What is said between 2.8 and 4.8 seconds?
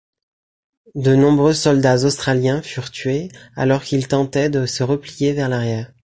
tués alors qu'ils tentaient de